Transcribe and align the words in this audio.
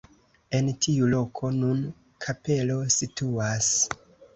En 0.59 0.71
tiu 0.85 1.11
loko 1.11 1.53
nun 1.59 1.85
kapelo 2.27 2.83
situas. 3.01 3.75